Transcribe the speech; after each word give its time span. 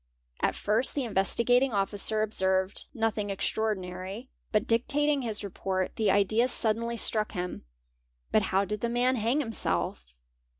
At 0.39 0.55
first 0.55 0.95
the 0.95 1.03
Investigating 1.03 1.73
Officer 1.73 2.23
observed 2.23 2.85
as 2.99 3.13
extraordinary, 3.15 4.31
but 4.51 4.65
dictating 4.65 5.21
his 5.21 5.43
report, 5.43 5.95
the 5.95 6.09
idea 6.09 6.47
suddenly 6.47 6.97
struck 6.97 7.33
him;'' 7.33 7.65
But 8.31 8.41
how 8.49 8.65
did 8.65 8.81
the 8.81 8.89
man 8.89 9.15
hang 9.17 9.41
himself?" 9.41 10.15